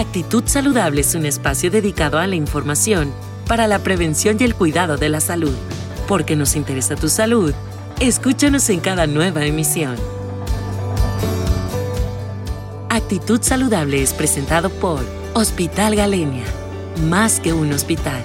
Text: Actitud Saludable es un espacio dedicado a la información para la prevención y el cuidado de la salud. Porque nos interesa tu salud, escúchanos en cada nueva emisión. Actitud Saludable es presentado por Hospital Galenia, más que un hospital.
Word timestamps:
Actitud 0.00 0.44
Saludable 0.46 1.02
es 1.02 1.14
un 1.14 1.26
espacio 1.26 1.70
dedicado 1.70 2.18
a 2.18 2.26
la 2.26 2.34
información 2.34 3.12
para 3.46 3.66
la 3.66 3.80
prevención 3.80 4.38
y 4.40 4.44
el 4.44 4.54
cuidado 4.54 4.96
de 4.96 5.10
la 5.10 5.20
salud. 5.20 5.54
Porque 6.08 6.36
nos 6.36 6.56
interesa 6.56 6.96
tu 6.96 7.10
salud, 7.10 7.52
escúchanos 8.00 8.70
en 8.70 8.80
cada 8.80 9.06
nueva 9.06 9.44
emisión. 9.44 9.96
Actitud 12.88 13.42
Saludable 13.42 14.02
es 14.02 14.14
presentado 14.14 14.70
por 14.70 15.04
Hospital 15.34 15.94
Galenia, 15.96 16.46
más 17.10 17.38
que 17.38 17.52
un 17.52 17.70
hospital. 17.70 18.24